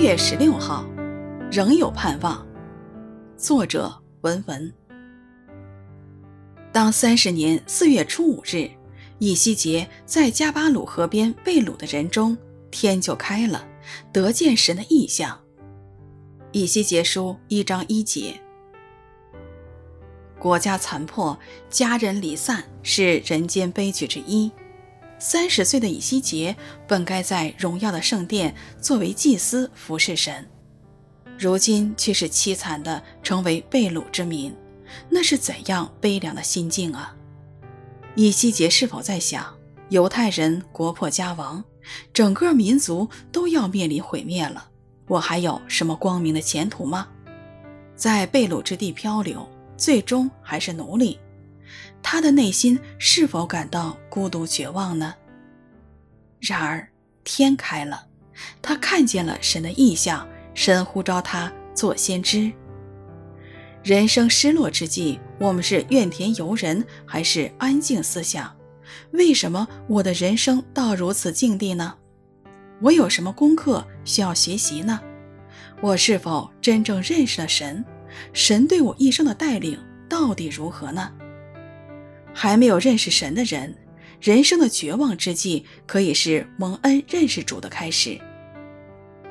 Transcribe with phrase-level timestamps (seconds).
[0.00, 0.86] 月十六号，
[1.50, 2.46] 仍有盼望。
[3.36, 4.72] 作者文文。
[6.72, 8.70] 当三十年四月初五日，
[9.18, 12.38] 以西结在加巴鲁河边被掳的人中，
[12.70, 13.66] 天就开了，
[14.12, 15.36] 得见神的异象。
[16.52, 18.40] 以西结书一章一节。
[20.38, 21.36] 国家残破，
[21.68, 24.52] 家人离散，是人间悲剧之一。
[25.18, 26.54] 三十岁的以西结
[26.86, 30.48] 本该在荣耀的圣殿作为祭司服侍神，
[31.36, 34.54] 如今却是凄惨的成为被掳之民，
[35.08, 37.14] 那是怎样悲凉的心境啊！
[38.14, 39.54] 以西结是否在想，
[39.90, 41.62] 犹太人国破家亡，
[42.12, 44.68] 整个民族都要面临毁灭了，
[45.08, 47.08] 我还有什么光明的前途吗？
[47.96, 51.18] 在被掳之地漂流，最终还是奴隶。
[52.02, 55.14] 他的内心是否感到孤独绝望呢？
[56.40, 56.88] 然而
[57.24, 58.06] 天开了，
[58.62, 62.50] 他看见了神的异象，神呼召他做先知。
[63.82, 68.54] 人生失落之际，我们是怨天尤人，还是安静思想？
[69.12, 71.94] 为什么我的人生到如此境地呢？
[72.80, 75.00] 我有什么功课需要学习呢？
[75.80, 77.84] 我是否真正认识了神？
[78.32, 81.12] 神对我一生的带领到底如何呢？
[82.40, 83.74] 还没有认识神的人，
[84.20, 88.16] 人生的绝望之际，可以是蒙恩认识主的开始；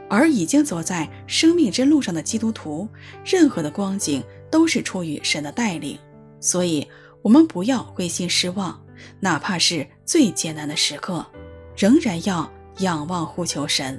[0.09, 2.85] 而已经走在生命之路上的基督徒，
[3.23, 5.97] 任何的光景都是出于神的带领。
[6.41, 6.85] 所以，
[7.21, 8.77] 我们不要灰心失望，
[9.21, 11.25] 哪怕是最艰难的时刻，
[11.77, 13.97] 仍然要仰望呼求神。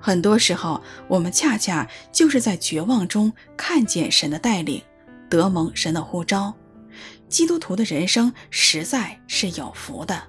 [0.00, 4.80] 很多时候，我们恰恰就是在绝望中看见神的带领，
[5.28, 6.54] 得蒙神的呼召。
[7.34, 10.22] 基督徒的人生实在是有福的。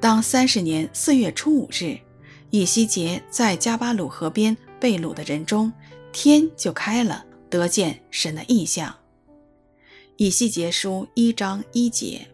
[0.00, 1.98] 当三十年四月初五日，
[2.50, 5.72] 以西结在加巴鲁河边被掳的人中，
[6.12, 8.94] 天就开了，得见神的异象。
[10.16, 12.28] 以西结书一章一节，